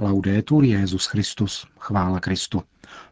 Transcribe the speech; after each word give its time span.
Laudetur 0.00 0.64
Jezus 0.64 1.06
Christus, 1.06 1.66
chvála 1.78 2.20
Kristu. 2.20 2.62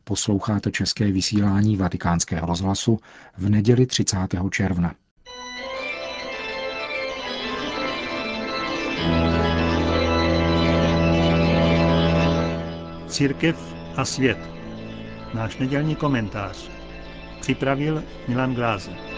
Posloucháte 0.05 0.71
české 0.71 1.13
vysílání 1.13 1.77
Vatikánského 1.77 2.47
rozhlasu 2.47 2.99
v 3.39 3.49
neděli 3.49 3.87
30. 3.87 4.17
června. 4.51 4.95
Církev 13.09 13.75
a 13.97 14.05
svět. 14.05 14.39
Náš 15.35 15.59
nedělní 15.59 15.97
komentář. 15.97 16.71
Připravil 17.41 18.05
Milan 18.29 18.55
Glázer. 18.55 19.16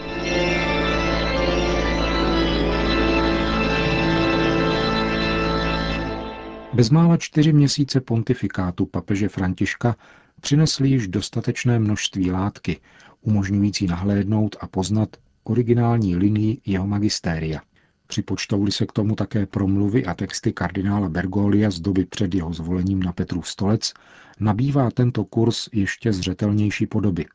Bezmála 6.79 7.17
čtyři 7.17 7.53
měsíce 7.53 8.01
pontifikátu 8.01 8.85
papeže 8.85 9.29
Františka 9.29 9.95
přinesly 10.41 10.89
již 10.89 11.07
dostatečné 11.07 11.79
množství 11.79 12.31
látky, 12.31 12.79
umožňující 13.21 13.87
nahlédnout 13.87 14.55
a 14.59 14.67
poznat 14.67 15.17
originální 15.43 16.15
linii 16.15 16.61
jeho 16.65 16.87
magistéria. 16.87 17.61
Připočtou 18.07 18.67
se 18.67 18.85
k 18.85 18.91
tomu 18.91 19.15
také 19.15 19.45
promluvy 19.45 20.05
a 20.05 20.13
texty 20.13 20.53
kardinála 20.53 21.09
Bergolia 21.09 21.71
z 21.71 21.79
doby 21.79 22.05
před 22.05 22.35
jeho 22.35 22.53
zvolením 22.53 23.03
na 23.03 23.13
Petru 23.13 23.41
stolec, 23.41 23.93
nabývá 24.39 24.91
tento 24.91 25.25
kurz 25.25 25.69
ještě 25.73 26.13
zřetelnější 26.13 26.87
podoby. 26.87 27.25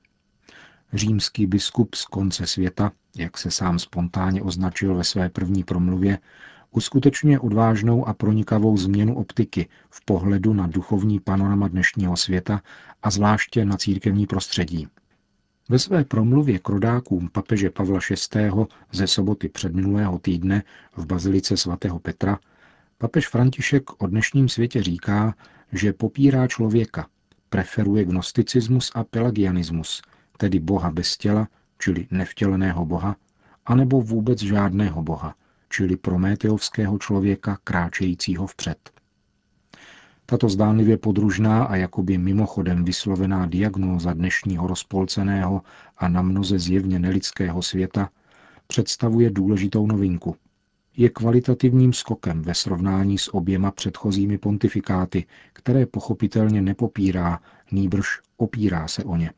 Římský 0.93 1.47
biskup 1.47 1.95
z 1.95 2.05
konce 2.05 2.47
světa, 2.47 2.93
jak 3.17 3.39
se 3.39 3.51
sám 3.51 3.79
spontánně 3.79 4.43
označil 4.43 4.95
ve 4.95 5.05
své 5.05 5.29
první 5.29 5.65
promluvě, 5.65 6.19
uskutečňuje 6.77 7.41
odvážnou 7.41 8.09
a 8.09 8.15
pronikavou 8.15 8.77
změnu 8.77 9.17
optiky 9.17 9.69
v 9.91 10.05
pohledu 10.05 10.55
na 10.55 10.67
duchovní 10.67 11.21
panorama 11.21 11.69
dnešního 11.69 12.17
světa 12.17 12.63
a 13.03 13.11
zvláště 13.11 13.65
na 13.65 13.77
církevní 13.77 14.27
prostředí. 14.27 14.89
Ve 15.69 15.79
své 15.79 16.05
promluvě 16.05 16.59
k 16.59 16.69
rodákům 16.69 17.29
papeže 17.33 17.71
Pavla 17.71 17.99
VI. 18.11 18.51
ze 18.93 19.07
soboty 19.07 19.49
předminulého 19.49 20.19
týdne 20.19 20.63
v 20.97 21.07
bazilice 21.07 21.57
svatého 21.57 21.99
Petra 21.99 22.39
papež 22.99 23.29
František 23.29 24.03
o 24.03 24.07
dnešním 24.07 24.49
světě 24.49 24.83
říká, 24.83 25.35
že 25.73 25.93
popírá 25.93 26.49
člověka, 26.49 27.07
preferuje 27.49 28.05
gnosticismus 28.05 28.93
a 28.95 29.05
pelagianismus, 29.05 30.03
tedy 30.37 30.61
boha 30.61 30.91
bez 30.91 31.17
těla, 31.17 31.49
čili 31.79 32.07
nevtěleného 32.11 32.87
boha, 32.87 33.17
anebo 33.67 34.03
vůbec 34.03 34.43
žádného 34.43 35.03
boha, 35.03 35.35
čili 35.75 35.97
prométeovského 35.97 36.99
člověka 36.99 37.59
kráčejícího 37.65 38.47
vpřed. 38.47 38.91
Tato 40.27 40.49
zdánlivě 40.49 40.97
podružná 40.97 41.65
a 41.65 41.77
jakoby 41.77 42.19
mimochodem 42.19 42.85
vyslovená 42.85 43.47
diagnóza 43.47 44.13
dnešního 44.13 44.67
rozpolceného 44.67 45.63
a 45.99 46.09
na 46.09 46.23
mnoze 46.23 46.59
zjevně 46.59 46.99
nelidského 46.99 47.63
světa 47.63 48.11
představuje 48.67 49.31
důležitou 49.31 49.87
novinku. 49.87 50.37
Je 50.97 51.09
kvalitativním 51.09 51.93
skokem 51.93 52.43
ve 52.43 52.55
srovnání 52.55 53.19
s 53.19 53.35
oběma 53.35 53.71
předchozími 53.71 54.39
pontifikáty, 54.39 55.27
které 55.53 55.87
pochopitelně 55.87 56.63
nepopírá, 56.63 57.41
nýbrž 57.73 58.07
opírá 58.37 58.89
se 58.89 59.05
o 59.05 59.17
ně. 59.17 59.31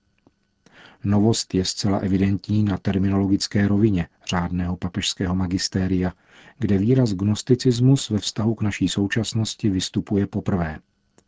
Novost 1.04 1.54
je 1.54 1.64
zcela 1.64 1.98
evidentní 1.98 2.62
na 2.62 2.76
terminologické 2.76 3.68
rovině 3.68 4.08
řádného 4.28 4.76
papežského 4.76 5.34
magistéria, 5.34 6.12
kde 6.58 6.78
výraz 6.78 7.12
gnosticismus 7.12 8.10
ve 8.10 8.18
vztahu 8.18 8.54
k 8.54 8.62
naší 8.62 8.88
současnosti 8.88 9.70
vystupuje 9.70 10.26
poprvé. 10.26 10.78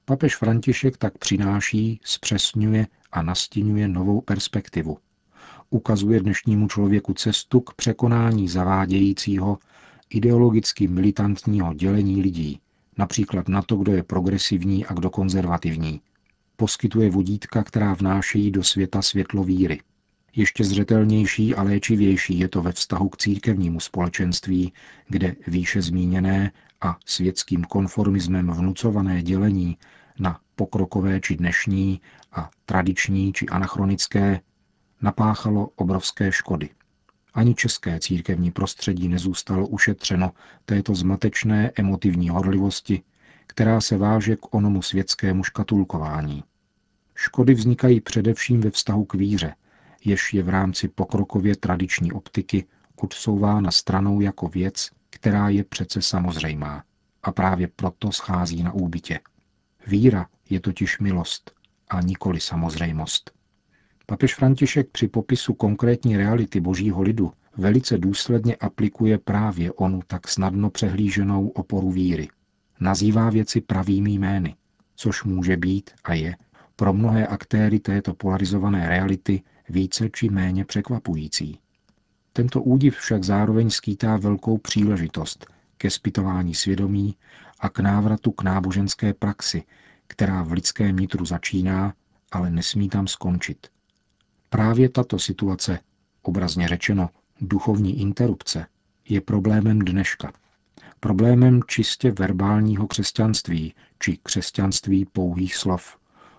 Papež 0.04 0.36
František 0.36 0.96
tak 0.96 1.18
přináší, 1.18 2.00
zpřesňuje 2.04 2.86
a 3.12 3.22
nastínuje 3.22 3.88
novou 3.88 4.20
perspektivu. 4.20 4.98
Ukazuje 5.70 6.20
dnešnímu 6.20 6.68
člověku 6.68 7.14
cestu 7.14 7.60
k 7.60 7.74
překonání 7.74 8.48
zavádějícího, 8.48 9.58
ideologicky 10.10 10.88
militantního 10.88 11.74
dělení 11.74 12.22
lidí, 12.22 12.60
například 12.98 13.48
na 13.48 13.62
to, 13.62 13.76
kdo 13.76 13.92
je 13.92 14.02
progresivní 14.02 14.86
a 14.86 14.94
kdo 14.94 15.10
konzervativní, 15.10 16.00
poskytuje 16.60 17.10
vodítka, 17.10 17.62
která 17.64 17.94
vnášejí 17.94 18.50
do 18.50 18.62
světa 18.64 19.02
světlo 19.02 19.44
víry. 19.44 19.80
Ještě 20.36 20.64
zřetelnější 20.64 21.54
a 21.54 21.62
léčivější 21.62 22.38
je 22.38 22.48
to 22.48 22.62
ve 22.62 22.72
vztahu 22.72 23.08
k 23.08 23.16
církevnímu 23.16 23.80
společenství, 23.80 24.72
kde 25.08 25.36
výše 25.46 25.82
zmíněné 25.82 26.52
a 26.80 26.96
světským 27.06 27.64
konformismem 27.64 28.50
vnucované 28.50 29.22
dělení 29.22 29.78
na 30.18 30.40
pokrokové 30.56 31.20
či 31.20 31.36
dnešní 31.36 32.00
a 32.32 32.50
tradiční 32.66 33.32
či 33.32 33.46
anachronické 33.46 34.40
napáchalo 35.02 35.68
obrovské 35.76 36.32
škody. 36.32 36.70
Ani 37.34 37.54
české 37.54 38.00
církevní 38.00 38.50
prostředí 38.50 39.08
nezůstalo 39.08 39.66
ušetřeno 39.66 40.32
této 40.64 40.94
zmatečné 40.94 41.72
emotivní 41.76 42.28
horlivosti, 42.28 43.02
která 43.48 43.80
se 43.80 43.96
váže 43.96 44.36
k 44.36 44.54
onomu 44.54 44.82
světskému 44.82 45.44
škatulkování. 45.44 46.44
Škody 47.14 47.54
vznikají 47.54 48.00
především 48.00 48.60
ve 48.60 48.70
vztahu 48.70 49.04
k 49.04 49.14
víře, 49.14 49.54
jež 50.04 50.34
je 50.34 50.42
v 50.42 50.48
rámci 50.48 50.88
pokrokově 50.88 51.56
tradiční 51.56 52.12
optiky 52.12 52.64
odsouvána 52.96 53.70
stranou 53.70 54.20
jako 54.20 54.48
věc, 54.48 54.90
která 55.10 55.48
je 55.48 55.64
přece 55.64 56.02
samozřejmá 56.02 56.84
a 57.22 57.32
právě 57.32 57.68
proto 57.76 58.12
schází 58.12 58.62
na 58.62 58.72
úbytě. 58.72 59.20
Víra 59.86 60.26
je 60.50 60.60
totiž 60.60 60.98
milost 60.98 61.52
a 61.90 62.00
nikoli 62.00 62.40
samozřejmost. 62.40 63.30
Papež 64.06 64.34
František 64.34 64.90
při 64.90 65.08
popisu 65.08 65.54
konkrétní 65.54 66.16
reality 66.16 66.60
božího 66.60 67.02
lidu 67.02 67.32
velice 67.56 67.98
důsledně 67.98 68.56
aplikuje 68.56 69.18
právě 69.18 69.72
onu 69.72 70.00
tak 70.06 70.28
snadno 70.28 70.70
přehlíženou 70.70 71.48
oporu 71.48 71.90
víry. 71.90 72.28
Nazývá 72.80 73.30
věci 73.30 73.60
pravými 73.60 74.10
jmény, 74.10 74.56
což 74.96 75.24
může 75.24 75.56
být 75.56 75.90
a 76.04 76.14
je 76.14 76.36
pro 76.76 76.92
mnohé 76.92 77.26
aktéry 77.26 77.80
této 77.80 78.14
polarizované 78.14 78.88
reality 78.88 79.42
více 79.68 80.10
či 80.10 80.28
méně 80.28 80.64
překvapující. 80.64 81.58
Tento 82.32 82.62
údiv 82.62 82.96
však 82.96 83.24
zároveň 83.24 83.70
skýtá 83.70 84.16
velkou 84.16 84.58
příležitost 84.58 85.46
ke 85.76 85.90
zpytování 85.90 86.54
svědomí 86.54 87.16
a 87.60 87.68
k 87.68 87.78
návratu 87.78 88.30
k 88.30 88.42
náboženské 88.42 89.14
praxi, 89.14 89.62
která 90.06 90.42
v 90.42 90.52
lidském 90.52 90.96
nitru 90.96 91.24
začíná, 91.24 91.94
ale 92.32 92.50
nesmí 92.50 92.88
tam 92.88 93.06
skončit. 93.06 93.66
Právě 94.50 94.88
tato 94.88 95.18
situace, 95.18 95.78
obrazně 96.22 96.68
řečeno 96.68 97.10
duchovní 97.40 98.00
interrupce, 98.00 98.66
je 99.08 99.20
problémem 99.20 99.78
dneška. 99.78 100.32
Problémem 101.00 101.60
čistě 101.66 102.12
verbálního 102.12 102.86
křesťanství 102.86 103.74
či 103.98 104.18
křesťanství 104.22 105.04
pouhých 105.04 105.56
slov, 105.56 105.98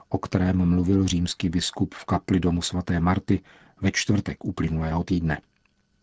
o 0.10 0.18
kterém 0.18 0.66
mluvil 0.66 1.08
římský 1.08 1.50
biskup 1.50 1.96
v 1.96 2.06
kapli 2.06 2.40
domu 2.40 2.62
svaté 2.62 3.00
Marty 3.00 3.42
ve 3.82 3.92
čtvrtek 3.92 4.46
uplynulého 4.46 5.04
týdne. 5.04 5.42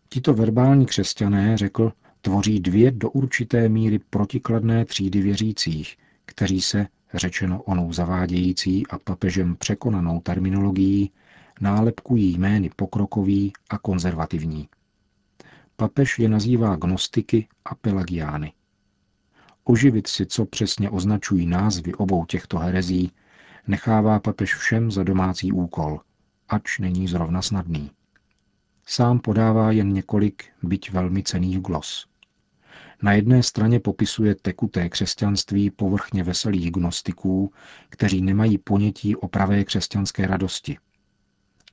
Tito 0.08 0.34
verbální 0.34 0.86
křesťané, 0.86 1.56
řekl, 1.56 1.92
tvoří 2.20 2.60
dvě 2.60 2.90
do 2.90 3.10
určité 3.10 3.68
míry 3.68 3.98
protikladné 3.98 4.84
třídy 4.84 5.20
věřících, 5.20 5.96
kteří 6.24 6.60
se, 6.60 6.86
řečeno 7.14 7.62
onou 7.62 7.92
zavádějící 7.92 8.86
a 8.86 8.98
papežem 8.98 9.56
překonanou 9.56 10.20
terminologií, 10.20 11.10
nálepkují 11.60 12.32
jmény 12.38 12.70
pokrokový 12.76 13.52
a 13.70 13.78
konzervativní. 13.78 14.68
Papež 15.76 16.18
je 16.18 16.28
nazývá 16.28 16.76
gnostiky 16.76 17.48
a 17.64 17.74
pelagiány. 17.74 18.52
Oživit 19.64 20.06
si, 20.06 20.26
co 20.26 20.46
přesně 20.46 20.90
označují 20.90 21.46
názvy 21.46 21.94
obou 21.94 22.24
těchto 22.24 22.58
herezí, 22.58 23.12
nechává 23.66 24.20
papež 24.20 24.54
všem 24.54 24.90
za 24.90 25.02
domácí 25.02 25.52
úkol, 25.52 26.00
ač 26.48 26.78
není 26.78 27.08
zrovna 27.08 27.42
snadný. 27.42 27.90
Sám 28.86 29.18
podává 29.18 29.70
jen 29.70 29.92
několik, 29.92 30.44
byť 30.62 30.90
velmi 30.90 31.22
cených 31.22 31.60
glos. 31.60 32.06
Na 33.02 33.12
jedné 33.12 33.42
straně 33.42 33.80
popisuje 33.80 34.34
tekuté 34.34 34.88
křesťanství 34.88 35.70
povrchně 35.70 36.24
veselých 36.24 36.70
gnostiků, 36.70 37.52
kteří 37.88 38.22
nemají 38.22 38.58
ponětí 38.58 39.16
o 39.16 39.28
pravé 39.28 39.64
křesťanské 39.64 40.26
radosti. 40.26 40.78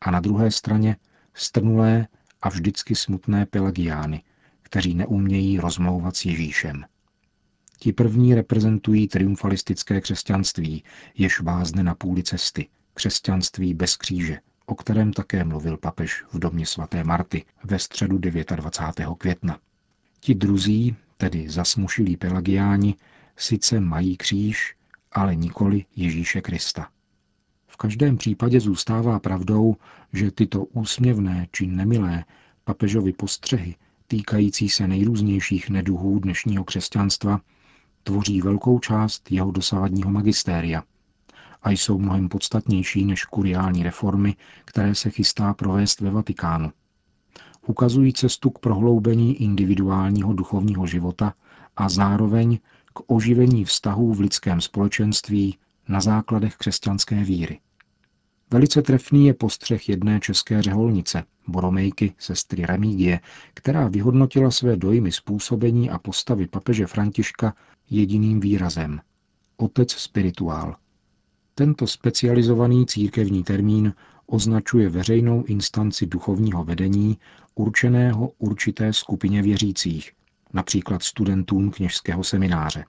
A 0.01 0.11
na 0.11 0.19
druhé 0.19 0.51
straně 0.51 0.95
strnulé 1.33 2.07
a 2.43 2.49
vždycky 2.49 2.95
smutné 2.95 3.45
pelagiány, 3.45 4.23
kteří 4.61 4.93
neumějí 4.93 5.59
rozmlouvat 5.59 6.15
s 6.15 6.25
Ježíšem. 6.25 6.85
Ti 7.79 7.93
první 7.93 8.35
reprezentují 8.35 9.07
triumfalistické 9.07 10.01
křesťanství, 10.01 10.83
jež 11.15 11.41
vázne 11.41 11.83
na 11.83 11.95
půli 11.95 12.23
cesty, 12.23 12.69
křesťanství 12.93 13.73
bez 13.73 13.97
kříže, 13.97 14.39
o 14.65 14.75
kterém 14.75 15.13
také 15.13 15.43
mluvil 15.43 15.77
papež 15.77 16.23
v 16.33 16.39
domě 16.39 16.65
svaté 16.65 17.03
Marty 17.03 17.45
ve 17.63 17.79
středu 17.79 18.17
29. 18.17 19.09
května. 19.17 19.59
Ti 20.19 20.35
druzí, 20.35 20.95
tedy 21.17 21.49
zasmušilí 21.49 22.17
pelagiáni, 22.17 22.95
sice 23.37 23.79
mají 23.79 24.17
kříž, 24.17 24.75
ale 25.11 25.35
nikoli 25.35 25.85
Ježíše 25.95 26.41
Krista. 26.41 26.89
V 27.73 27.77
každém 27.77 28.17
případě 28.17 28.59
zůstává 28.59 29.19
pravdou, 29.19 29.75
že 30.13 30.31
tyto 30.31 30.63
úsměvné 30.65 31.47
či 31.51 31.67
nemilé 31.67 32.25
papežovi 32.63 33.13
postřehy 33.13 33.75
týkající 34.07 34.69
se 34.69 34.87
nejrůznějších 34.87 35.69
neduhů 35.69 36.19
dnešního 36.19 36.63
křesťanstva 36.63 37.41
tvoří 38.03 38.41
velkou 38.41 38.79
část 38.79 39.31
jeho 39.31 39.51
dosavadního 39.51 40.11
magistéria 40.11 40.83
a 41.63 41.71
jsou 41.71 41.99
mnohem 41.99 42.29
podstatnější 42.29 43.05
než 43.05 43.25
kuriální 43.25 43.83
reformy, 43.83 44.35
které 44.65 44.95
se 44.95 45.09
chystá 45.09 45.53
provést 45.53 46.01
ve 46.01 46.11
Vatikánu. 46.11 46.71
Ukazují 47.67 48.13
cestu 48.13 48.49
k 48.49 48.59
prohloubení 48.59 49.41
individuálního 49.41 50.33
duchovního 50.33 50.87
života 50.87 51.33
a 51.77 51.89
zároveň 51.89 52.59
k 52.93 53.01
oživení 53.07 53.65
vztahů 53.65 54.13
v 54.13 54.19
lidském 54.19 54.61
společenství 54.61 55.57
na 55.87 56.01
základech 56.01 56.55
křesťanské 56.55 57.23
víry. 57.23 57.59
Velice 58.51 58.81
trefný 58.81 59.27
je 59.27 59.33
postřeh 59.33 59.89
jedné 59.89 60.19
české 60.19 60.61
řeholnice, 60.61 61.23
boromejky 61.47 62.13
sestry 62.17 62.65
Remígie, 62.65 63.19
která 63.53 63.87
vyhodnotila 63.87 64.51
své 64.51 64.75
dojmy 64.75 65.11
způsobení 65.11 65.89
a 65.89 65.99
postavy 65.99 66.47
papeže 66.47 66.87
Františka 66.87 67.53
jediným 67.89 68.39
výrazem– 68.39 68.99
otec 69.57 69.91
spirituál. 69.91 70.75
Tento 71.55 71.87
specializovaný 71.87 72.85
církevní 72.85 73.43
termín 73.43 73.93
označuje 74.25 74.89
veřejnou 74.89 75.43
instanci 75.43 76.05
duchovního 76.05 76.63
vedení 76.63 77.17
určeného 77.55 78.31
určité 78.37 78.93
skupině 78.93 79.41
věřících, 79.41 80.11
například 80.53 81.03
studentům 81.03 81.71
kněžského 81.71 82.23
semináře. 82.23 82.85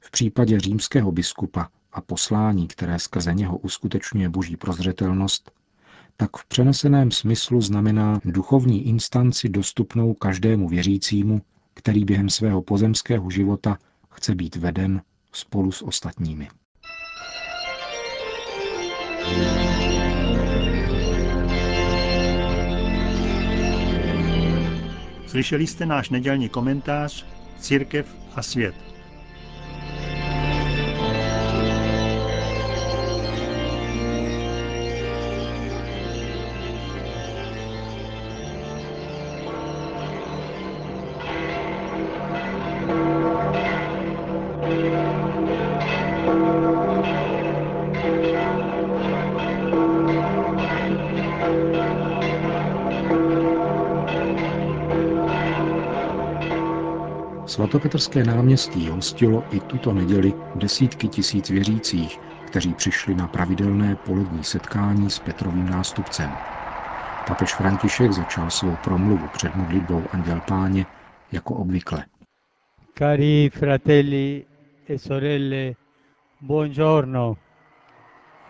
V 0.00 0.10
případě 0.10 0.60
římského 0.60 1.12
biskupa 1.12 1.68
a 1.92 2.00
poslání, 2.00 2.68
které 2.68 2.98
skrze 2.98 3.34
něho 3.34 3.58
uskutečňuje 3.58 4.28
boží 4.28 4.56
prozřetelnost, 4.56 5.50
tak 6.16 6.36
v 6.36 6.46
přeneseném 6.46 7.10
smyslu 7.10 7.60
znamená 7.60 8.20
duchovní 8.24 8.86
instanci 8.88 9.48
dostupnou 9.48 10.14
každému 10.14 10.68
věřícímu, 10.68 11.42
který 11.74 12.04
během 12.04 12.28
svého 12.28 12.62
pozemského 12.62 13.30
života 13.30 13.78
chce 14.10 14.34
být 14.34 14.56
veden 14.56 15.02
spolu 15.32 15.72
s 15.72 15.82
ostatními. 15.82 16.48
Slyšeli 25.26 25.66
jste 25.66 25.86
náš 25.86 26.10
nedělní 26.10 26.48
komentář 26.48 27.26
Církev 27.58 28.16
a 28.34 28.42
svět. 28.42 28.87
Svatopetrské 57.58 58.24
náměstí 58.24 58.88
hostilo 58.88 59.44
i 59.50 59.60
tuto 59.60 59.92
neděli 59.92 60.34
desítky 60.54 61.08
tisíc 61.08 61.50
věřících, 61.50 62.18
kteří 62.46 62.74
přišli 62.74 63.14
na 63.14 63.28
pravidelné 63.28 63.96
polední 63.96 64.44
setkání 64.44 65.10
s 65.10 65.18
Petrovým 65.18 65.68
nástupcem. 65.68 66.36
Papež 67.26 67.54
František 67.54 68.12
začal 68.12 68.50
svou 68.50 68.76
promluvu 68.76 69.28
před 69.28 69.54
modlitbou 69.54 70.02
Anděl 70.12 70.40
Páně 70.40 70.86
jako 71.32 71.54
obvykle. 71.54 72.04
Cari 72.98 73.50
fratelli 73.50 74.44
e 74.88 74.98
sorelle, 74.98 75.74
buongiorno. 76.40 77.36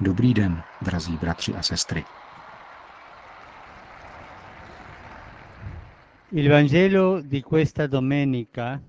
Dobrý 0.01 0.35
den, 0.35 0.63
drazí 0.83 1.17
bratři 1.17 1.55
a 1.55 1.63
sestry. 1.63 2.05
Il 6.33 6.51
Vangelo 6.51 7.23
di 7.23 7.43
questa 7.43 7.87
domenica 7.87 8.81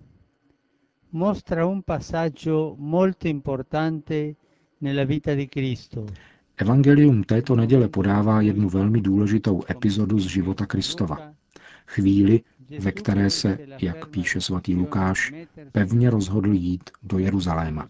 mostra 1.12 1.66
un 1.66 1.82
passaggio 1.82 2.76
molto 2.78 3.28
importante 3.28 4.36
nella 4.80 5.06
vita 5.06 5.34
di 5.34 5.48
Cristo. 5.48 6.06
Evangelium 6.56 7.24
této 7.24 7.56
neděle 7.56 7.88
podává 7.88 8.42
jednu 8.42 8.70
velmi 8.70 9.02
důležitou 9.02 9.62
epizodu 9.70 10.20
z 10.20 10.26
života 10.26 10.66
Kristova. 10.66 11.34
Chvíli, 11.86 12.42
ve 12.80 12.92
které 12.92 13.30
se, 13.30 13.58
jak 13.82 14.08
píše 14.08 14.42
svatý 14.42 14.76
Lukáš, 14.76 15.34
pevně 15.72 16.10
rozhodl 16.10 16.54
jít 16.54 16.90
do 17.04 17.18
Jeruzaléma. 17.18 17.88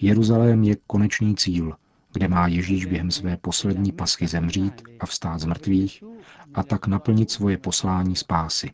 Jeruzalém 0.00 0.64
je 0.64 0.76
konečný 0.86 1.36
cíl, 1.36 1.72
kde 2.12 2.28
má 2.28 2.46
Ježíš 2.46 2.86
během 2.86 3.10
své 3.10 3.36
poslední 3.36 3.92
paschy 3.92 4.26
zemřít 4.26 4.82
a 5.00 5.06
vstát 5.06 5.40
z 5.40 5.44
mrtvých 5.44 6.04
a 6.54 6.62
tak 6.62 6.86
naplnit 6.86 7.30
svoje 7.30 7.58
poslání 7.58 8.16
spásy. 8.16 8.70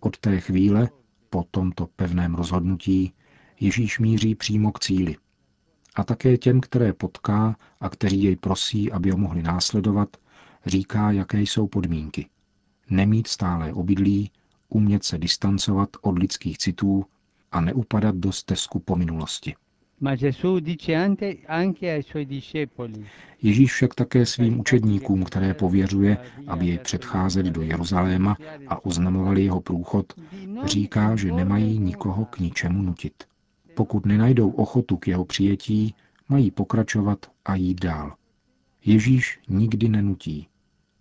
Od 0.00 0.18
té 0.18 0.40
chvíle, 0.40 0.88
po 1.30 1.44
tomto 1.50 1.86
pevném 1.86 2.34
rozhodnutí, 2.34 3.12
Ježíš 3.60 3.98
míří 3.98 4.34
přímo 4.34 4.72
k 4.72 4.80
cíli. 4.80 5.16
A 5.94 6.04
také 6.04 6.38
těm, 6.38 6.60
které 6.60 6.92
potká 6.92 7.56
a 7.80 7.88
kteří 7.88 8.22
jej 8.22 8.36
prosí, 8.36 8.92
aby 8.92 9.10
ho 9.10 9.18
mohli 9.18 9.42
následovat, 9.42 10.16
říká, 10.66 11.10
jaké 11.10 11.40
jsou 11.40 11.66
podmínky. 11.66 12.28
Nemít 12.90 13.26
stálé 13.26 13.72
obydlí, 13.72 14.30
umět 14.68 15.04
se 15.04 15.18
distancovat 15.18 15.88
od 16.00 16.18
lidských 16.18 16.58
citů 16.58 17.04
a 17.52 17.60
neupadat 17.60 18.16
do 18.16 18.32
stezku 18.32 18.78
po 18.78 18.96
minulosti. 18.96 19.54
Ježíš 23.42 23.72
však 23.72 23.94
také 23.94 24.26
svým 24.26 24.60
učedníkům, 24.60 25.24
které 25.24 25.54
pověřuje, 25.54 26.18
aby 26.46 26.66
jej 26.66 26.78
předcházeli 26.78 27.50
do 27.50 27.62
Jeruzaléma 27.62 28.36
a 28.68 28.84
oznamovali 28.84 29.44
jeho 29.44 29.60
průchod, 29.60 30.12
říká, 30.64 31.16
že 31.16 31.32
nemají 31.32 31.78
nikoho 31.78 32.24
k 32.24 32.38
ničemu 32.38 32.82
nutit. 32.82 33.24
Pokud 33.74 34.06
nenajdou 34.06 34.50
ochotu 34.50 34.96
k 34.96 35.08
jeho 35.08 35.24
přijetí, 35.24 35.94
mají 36.28 36.50
pokračovat 36.50 37.26
a 37.44 37.54
jít 37.54 37.80
dál. 37.80 38.14
Ježíš 38.84 39.38
nikdy 39.48 39.88
nenutí. 39.88 40.48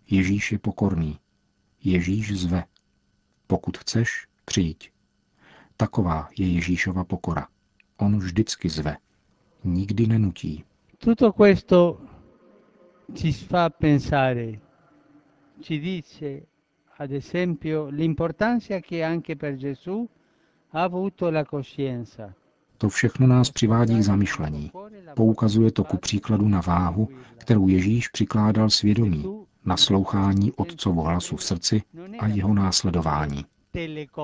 Ježíš 0.09 0.51
je 0.51 0.59
pokorný. 0.59 1.19
Ježíš 1.83 2.39
zve. 2.39 2.63
Pokud 3.47 3.77
chceš, 3.77 4.27
přijď. 4.45 4.91
Taková 5.77 6.29
je 6.37 6.47
Ježíšova 6.47 7.03
pokora. 7.03 7.47
On 7.99 8.19
vždycky 8.19 8.69
zve. 8.69 8.97
Nikdy 9.63 10.07
nenutí. 10.07 10.63
tutto 10.99 11.31
questo 11.31 11.99
ci 13.13 13.31
fa 13.33 13.69
pensare, 13.69 14.59
ci 15.61 15.79
dice 15.79 16.47
ad 16.97 17.11
esempio 17.11 17.89
l'importanza 17.89 18.79
che 18.79 19.03
anche 19.03 19.35
per 19.35 19.55
Gesù 19.55 20.07
ha 20.71 20.81
avuto 20.83 21.29
la 21.29 21.45
coscienza. 21.45 22.33
To 22.77 22.89
všechno 22.89 23.27
nás 23.27 23.49
přivádí 23.51 23.99
k 23.99 24.03
zamyšlení. 24.03 24.71
Poukazuje 25.15 25.71
to 25.71 25.83
ku 25.83 25.97
příkladu 25.97 26.47
na 26.47 26.61
váhu, 26.61 27.09
kterou 27.37 27.67
Ježíš 27.67 28.07
přikládal 28.07 28.69
svědomí, 28.69 29.25
naslouchání 29.65 30.51
Otcovu 30.51 31.01
hlasu 31.01 31.35
v 31.35 31.43
srdci 31.43 31.81
a 32.19 32.27
jeho 32.27 32.53
následování. 32.53 33.45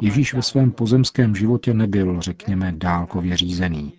Ježíš 0.02 0.34
ve 0.34 0.42
svém 0.42 0.72
pozemském 0.72 1.36
životě 1.36 1.74
nebyl, 1.74 2.22
řekněme, 2.22 2.74
dálkově 2.78 3.38
řízený. 3.38 3.94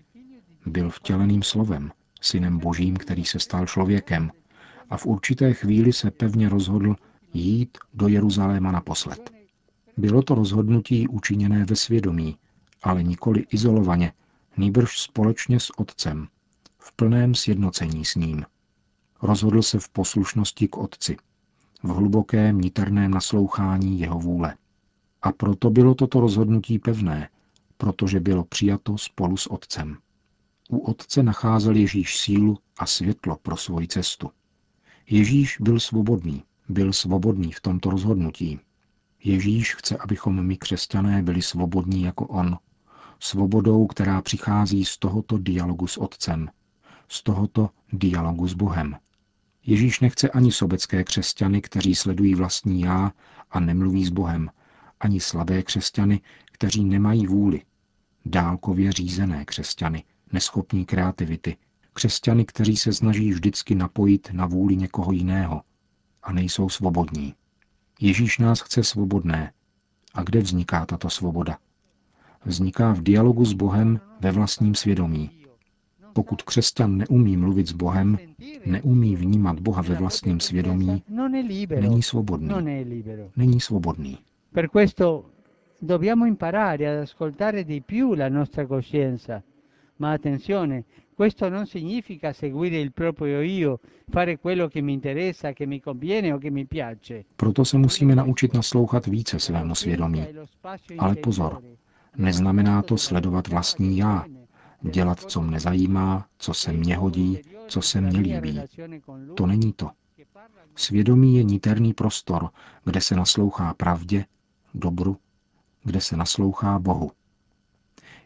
Byl 0.67 0.91
vtěleným 0.91 1.43
slovem, 1.43 1.93
synem 2.21 2.59
božím, 2.59 2.97
který 2.97 3.25
se 3.25 3.38
stal 3.38 3.67
člověkem 3.67 4.31
a 4.91 4.97
v 4.97 5.07
určité 5.07 5.53
chvíli 5.53 5.93
se 5.93 6.11
pevně 6.11 6.49
rozhodl 6.49 6.97
jít 7.33 7.79
do 7.95 8.09
Jeruzaléma 8.09 8.73
naposled. 8.73 9.31
Bylo 9.97 10.23
to 10.23 10.35
rozhodnutí 10.35 11.09
učiněné 11.09 11.65
ve 11.65 11.76
svědomí, 11.76 12.37
ale 12.83 13.03
nikoli 13.03 13.45
izolovaně, 13.50 14.12
nýbrž 14.57 15.00
společně 15.00 15.61
s 15.61 15.79
Otcem, 15.79 16.29
v 16.79 16.93
plném 16.93 17.35
sjednocení 17.35 18.05
s 18.05 18.15
ním. 18.15 18.45
Rozhodl 19.23 19.62
se 19.62 19.79
v 19.79 19.88
poslušnosti 19.88 20.69
k 20.69 20.76
Otci, 20.76 21.17
v 21.83 21.88
hlubokém 21.88 22.61
niterném 22.61 23.11
naslouchání 23.11 24.00
jeho 24.00 24.19
vůle. 24.19 24.55
A 25.26 25.33
proto 25.33 25.71
bylo 25.71 25.95
toto 25.95 26.21
rozhodnutí 26.21 26.78
pevné, 26.78 27.28
protože 27.76 28.21
bylo 28.21 28.45
přijato 28.45 28.99
spolu 28.99 29.37
s 29.37 29.47
Otcem. 29.47 29.99
U 30.71 30.78
Otce 30.78 31.23
nacházel 31.23 31.76
Ježíš 31.76 32.18
sílu 32.18 32.59
a 32.78 32.87
světlo 32.87 33.37
pro 33.42 33.56
svoji 33.56 33.88
cestu. 33.88 34.30
Ježíš 35.11 35.56
byl 35.61 35.80
svobodný, 35.80 36.42
byl 36.68 36.92
svobodný 36.92 37.52
v 37.52 37.61
tomto 37.61 37.90
rozhodnutí. 37.90 38.61
Ježíš 39.25 39.75
chce, 39.75 39.97
abychom 39.97 40.47
my 40.47 40.56
křesťané 40.56 41.23
byli 41.23 41.42
svobodní 41.42 42.02
jako 42.02 42.26
On, 42.26 42.59
Svobodou, 43.21 43.87
která 43.87 44.23
přichází 44.23 44.85
z 44.85 44.99
tohoto 44.99 45.38
dialogu 45.38 45.87
s 45.87 45.97
Otcem, 45.97 46.50
z 47.09 47.23
tohoto 47.23 47.71
dialogu 47.92 48.49
s 48.49 48.54
Bohem. 48.54 48.97
Ježíš 49.64 50.00
nechce 50.00 50.30
ani 50.30 50.52
sobecké 50.52 51.04
křesťany, 51.04 51.62
kteří 51.62 51.95
sledují 51.95 52.35
vlastní 52.35 52.80
já 52.80 53.12
a 53.50 53.61
nemluví 53.61 54.04
s 54.04 54.11
Bohem, 54.11 54.50
ani 55.00 55.21
slabé 55.21 55.62
křesťany, 55.62 56.21
kteří 56.53 56.85
nemají 56.85 57.26
vůli, 57.26 57.62
dálkově 58.25 58.93
řízené 58.93 59.45
křesťany, 59.45 60.05
neschopní 60.33 60.85
kreativity, 60.85 61.57
křesťany, 61.93 62.45
kteří 62.45 62.76
se 62.76 62.93
snaží 62.93 63.31
vždycky 63.31 63.75
napojit 63.75 64.29
na 64.33 64.47
vůli 64.47 64.76
někoho 64.76 65.12
jiného 65.12 65.62
a 66.23 66.33
nejsou 66.33 66.69
svobodní. 66.69 67.35
Ježíš 68.00 68.38
nás 68.38 68.61
chce 68.61 68.85
svobodné. 68.85 69.53
A 70.15 70.23
kde 70.23 70.41
vzniká 70.41 70.87
tato 70.87 71.11
svoboda? 71.11 71.59
Vzniká 72.45 72.93
v 72.93 73.03
dialogu 73.03 73.45
s 73.45 73.53
Bohem 73.53 74.00
ve 74.21 74.33
vlastním 74.33 74.75
svědomí. 74.75 75.31
Pokud 76.12 76.43
křesťan 76.43 76.97
neumí 76.97 77.37
mluvit 77.37 77.67
s 77.69 77.73
Bohem, 77.73 78.19
neumí 78.67 79.17
vnímat 79.17 79.61
Boha 79.61 79.83
ve 79.83 79.95
vlastním 79.95 80.41
svědomí, 80.41 81.03
není 81.81 82.03
svobodný. 82.03 82.49
Není 83.37 83.61
svobodný. 83.61 84.19
Per 84.56 84.70
questo 84.70 85.32
dobbiamo 85.78 86.25
imparare 86.25 86.88
ad 86.88 86.96
ascoltare 86.96 87.62
di 87.62 87.82
più 87.82 88.14
la 88.14 88.30
nostra 88.30 88.64
coscienza. 88.64 89.42
Ma 89.96 90.12
attenzione, 90.12 90.84
questo 91.14 91.50
non 91.50 91.66
significa 91.66 92.32
seguire 92.32 92.78
il 92.80 92.90
proprio 92.94 93.42
io, 93.42 93.80
fare 94.08 94.38
quello 94.38 94.66
che 94.68 94.80
mi 94.80 94.94
interessa, 94.94 95.52
che 95.52 95.66
mi 95.66 95.78
conviene 95.78 96.32
o 96.32 96.38
che 96.38 96.50
mi 96.50 96.64
piace. 96.64 97.26
Proto 97.36 97.64
se 97.64 97.76
musíme 97.76 98.14
naučit 98.14 98.54
naslouchat 98.54 99.06
více 99.08 99.38
svému 99.38 99.75
svědomí. 99.75 100.25
Ale 100.96 101.16
pozor, 101.16 101.62
neznamená 102.16 102.82
to 102.82 102.96
sledovat 102.96 103.48
vlastní 103.48 103.98
já, 103.98 104.25
dělat, 104.80 105.20
co 105.20 105.42
mne 105.42 105.60
zajímá, 105.60 106.26
co 106.38 106.54
se 106.54 106.72
mně 106.72 106.96
hodí, 106.96 107.40
co 107.68 107.82
se 107.82 108.00
mně 108.00 108.20
líbí. 108.20 108.60
To 109.34 109.46
není 109.46 109.72
to. 109.72 109.90
Svědomí 110.75 111.36
je 111.36 111.44
niterný 111.44 111.92
prostor, 111.94 112.48
kde 112.84 113.00
se 113.00 113.16
naslouchá 113.16 113.75
pravdě, 113.75 114.25
dobru, 114.76 115.16
kde 115.85 116.00
se 116.00 116.16
naslouchá 116.16 116.78
Bohu. 116.78 117.11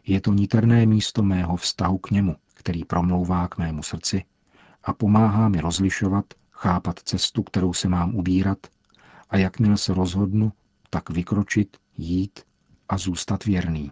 Je 0.07 0.21
to 0.21 0.33
niterné 0.33 0.85
místo 0.85 1.23
mého 1.23 1.55
vztahu 1.55 1.97
k 1.97 2.11
němu, 2.11 2.35
který 2.53 2.85
promlouvá 2.85 3.47
k 3.47 3.57
mému 3.57 3.83
srdci 3.83 4.23
a 4.83 4.93
pomáhá 4.93 5.49
mi 5.49 5.61
rozlišovat, 5.61 6.25
chápat 6.51 6.99
cestu, 6.99 7.43
kterou 7.43 7.73
se 7.73 7.89
mám 7.89 8.15
ubírat 8.15 8.57
a 9.29 9.37
jakmile 9.37 9.77
se 9.77 9.93
rozhodnu, 9.93 10.51
tak 10.89 11.09
vykročit, 11.09 11.77
jít 11.97 12.39
a 12.89 12.97
zůstat 12.97 13.45
věrný. 13.45 13.91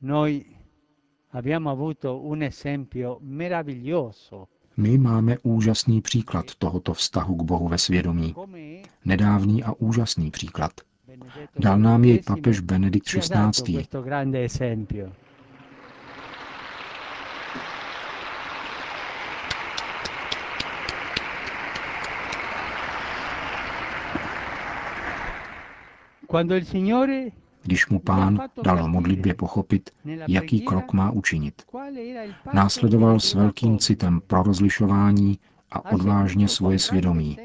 Noi 0.00 0.44
abbiamo 1.30 1.70
avuto 1.70 2.18
un 2.18 2.42
esempio 2.42 3.18
meraviglioso 3.20 4.48
My 4.76 4.98
máme 4.98 5.38
úžasný 5.42 6.00
příklad 6.00 6.54
tohoto 6.58 6.94
vztahu 6.94 7.36
k 7.36 7.42
Bohu 7.42 7.68
ve 7.68 7.78
svědomí. 7.78 8.34
Nedávný 9.04 9.64
a 9.64 9.72
úžasný 9.72 10.30
příklad. 10.30 10.72
Dal 11.58 11.78
nám 11.78 12.04
jej 12.04 12.18
papež 12.22 12.60
Benedikt 12.60 13.06
XVI. 13.06 13.86
když 27.62 27.88
mu 27.88 27.98
pán 28.00 28.38
dal 28.64 28.84
v 28.84 28.88
modlitbě 28.88 29.34
pochopit, 29.34 29.90
jaký 30.28 30.60
krok 30.60 30.92
má 30.92 31.10
učinit. 31.10 31.62
Následoval 32.52 33.20
s 33.20 33.34
velkým 33.34 33.78
citem 33.78 34.20
pro 34.26 34.42
rozlišování 34.42 35.38
a 35.70 35.92
odvážně 35.92 36.48
svoje 36.48 36.78
svědomí, 36.78 37.38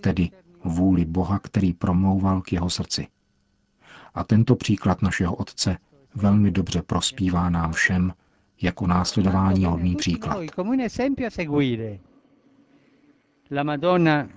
tedy 0.00 0.30
vůli 0.64 1.04
Boha, 1.04 1.38
který 1.38 1.72
promlouval 1.72 2.42
k 2.42 2.52
jeho 2.52 2.70
srdci. 2.70 3.06
A 4.14 4.24
tento 4.24 4.56
příklad 4.56 5.02
našeho 5.02 5.34
Otce 5.34 5.76
velmi 6.14 6.50
dobře 6.50 6.82
prospívá 6.82 7.50
nám 7.50 7.72
všem 7.72 8.12
jako 8.62 8.86
následování 8.86 9.64
hodný 9.64 9.96
příklad. 9.96 10.38
La 13.50 13.62
Madonna 13.62 14.28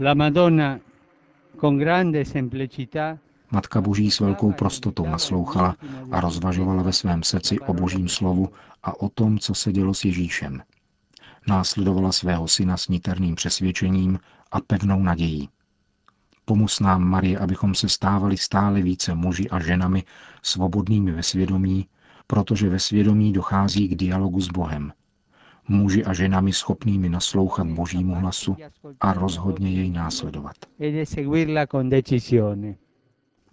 La 0.00 0.14
Madonna 0.14 0.80
con 1.60 1.78
grande 1.78 2.24
semplicità 2.24 3.18
Matka 3.50 3.80
Boží 3.80 4.10
s 4.10 4.20
velkou 4.20 4.52
prostotou 4.52 5.06
naslouchala 5.06 5.76
a 6.10 6.20
rozvažovala 6.20 6.82
ve 6.82 6.92
svém 6.92 7.22
srdci 7.22 7.60
o 7.60 7.74
Božím 7.74 8.08
slovu 8.08 8.48
a 8.82 9.00
o 9.00 9.08
tom, 9.08 9.38
co 9.38 9.54
se 9.54 9.72
dělo 9.72 9.94
s 9.94 10.04
Ježíšem. 10.04 10.62
Následovala 11.48 12.12
svého 12.12 12.48
syna 12.48 12.76
s 12.76 12.88
niterným 12.88 13.34
přesvědčením 13.34 14.18
a 14.52 14.60
pevnou 14.60 15.02
nadějí. 15.02 15.48
Pomus 16.44 16.80
nám, 16.80 17.04
Marie, 17.04 17.38
abychom 17.38 17.74
se 17.74 17.88
stávali 17.88 18.36
stále 18.36 18.82
více 18.82 19.14
muži 19.14 19.50
a 19.50 19.60
ženami 19.60 20.04
svobodnými 20.42 21.12
ve 21.12 21.22
svědomí, 21.22 21.86
protože 22.26 22.68
ve 22.68 22.78
svědomí 22.78 23.32
dochází 23.32 23.88
k 23.88 23.94
dialogu 23.94 24.40
s 24.40 24.48
Bohem– 24.48 24.92
muži 25.68 26.04
a 26.04 26.12
ženami 26.12 26.52
schopnými 26.52 27.08
naslouchat 27.08 27.66
Božímu 27.66 28.14
hlasu 28.14 28.56
a 29.00 29.12
rozhodně 29.12 29.70
jej 29.70 29.90
následovat. 29.90 30.56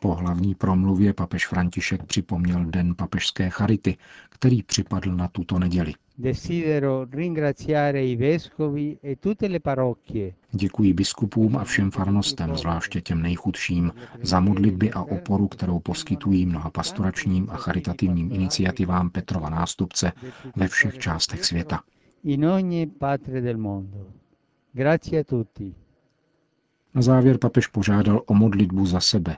Po 0.04 0.14
hlavní 0.16 0.56
promluvě 0.56 1.14
papež 1.14 1.48
František 1.48 2.04
připomněl 2.04 2.66
den 2.66 2.96
papežské 2.96 3.50
charity, 3.50 3.98
který 4.30 4.64
připadl 4.64 5.16
na 5.16 5.28
tuto 5.28 5.60
neděli. 5.60 5.94
Děkuji 10.52 10.94
biskupům 10.94 11.58
a 11.58 11.64
všem 11.64 11.92
farnostem, 11.92 12.58
zvláště 12.58 13.02
těm 13.02 13.22
nejchudším, 13.22 13.92
za 14.22 14.40
modlitby 14.40 14.92
a 14.92 15.02
oporu, 15.02 15.48
kterou 15.48 15.80
poskytují 15.80 16.46
mnoha 16.46 16.70
pastoračním 16.70 17.48
a 17.50 17.58
charitativním 17.58 18.32
iniciativám 18.32 19.10
Petrova 19.10 19.50
nástupce 19.50 20.12
ve 20.56 20.68
všech 20.68 20.98
částech 20.98 21.46
světa 21.46 21.80
in 22.24 22.46
ogni 22.46 22.88
patria 22.88 23.42
del 23.42 23.58
mondo. 23.58 24.08
Grazie 24.74 25.20
a 25.20 25.24
tutti. 25.24 25.76
Na 26.94 27.02
závěr 27.02 27.38
papež 27.38 27.68
požádal 27.68 28.22
o 28.26 28.34
modlitbu 28.34 28.86
za 28.86 29.00
sebe 29.00 29.38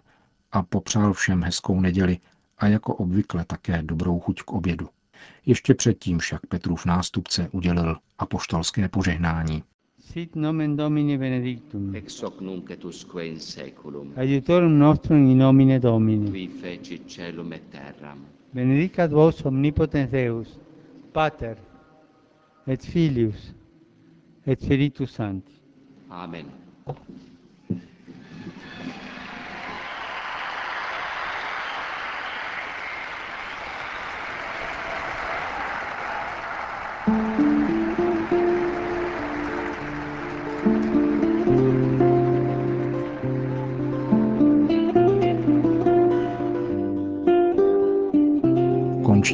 a 0.55 0.63
popřál 0.63 1.13
všem 1.13 1.43
hezkou 1.43 1.81
neděli 1.81 2.17
a 2.57 2.67
jako 2.67 2.95
obvykle 2.95 3.45
také 3.45 3.81
dobrou 3.83 4.19
chuť 4.19 4.41
k 4.41 4.51
obědu. 4.51 4.87
Ještě 5.45 5.73
předtím 5.73 6.17
však 6.19 6.45
Petrův 6.45 6.85
nástupce 6.85 7.49
udělil 7.51 7.97
apoštolské 8.17 8.87
požehnání. 8.87 9.63
Sit 9.99 10.35
nomen 10.35 10.77
Domini 10.77 11.17
benedictum. 11.17 11.95
Ex 11.95 12.21
hoc 12.21 12.39
nunc 12.39 12.69
et 12.69 12.85
usque 12.85 13.27
in 13.27 13.39
seculum. 13.39 14.13
Aiutorium 14.15 14.79
nostrum 14.79 15.31
in 15.31 15.37
nomine 15.37 15.79
Domini. 15.79 16.31
Qui 16.31 16.47
feci 16.47 16.99
celum 17.07 17.53
et 17.53 17.63
terram. 17.69 18.25
Benedicat 18.53 19.11
vos 19.11 19.45
omnipotens 19.45 20.11
Deus, 20.11 20.59
Pater, 21.11 21.57
et 22.67 22.85
Filius, 22.85 23.53
et 24.47 24.61
Spiritus 24.61 25.11
Sancti. 25.13 25.53
Amen. 26.09 26.45